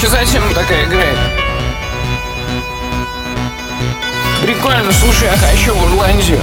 [0.00, 1.18] Че зачем такая играет?
[4.40, 6.40] Прикольно, слушай, я хочу в Ирландию.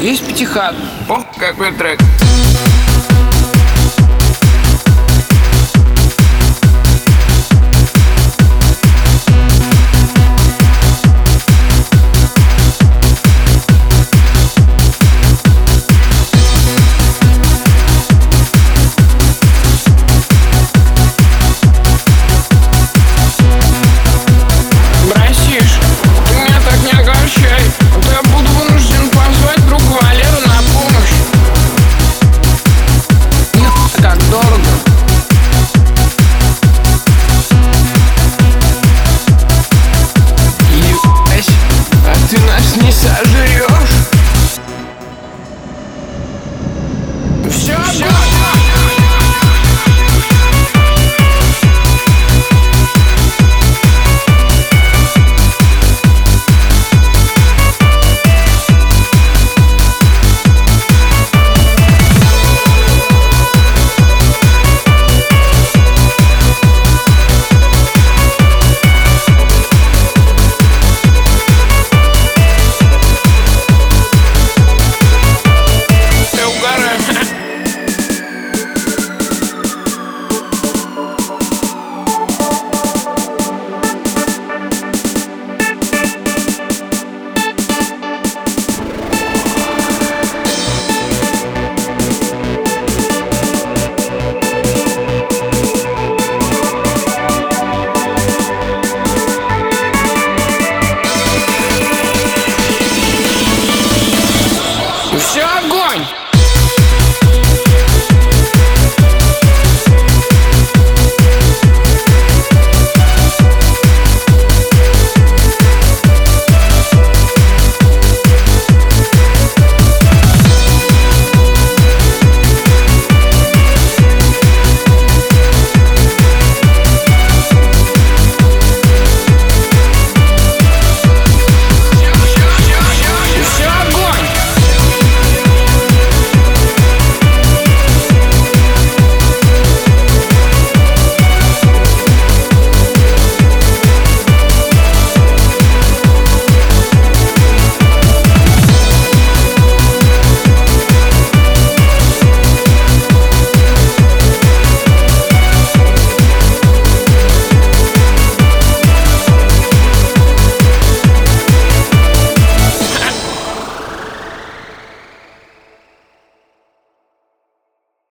[0.00, 0.76] Есть пятихат.
[1.08, 1.98] О, какой трек.